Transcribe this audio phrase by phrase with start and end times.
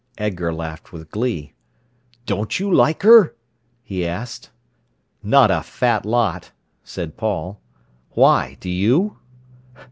[0.17, 1.53] '"Edgar laughed with glee.
[2.25, 3.35] "Don't you like her?"
[3.83, 4.49] he asked.
[5.21, 6.49] "Not a fat lot,"
[6.83, 7.61] said Paul.
[8.13, 9.17] "Why, do you?"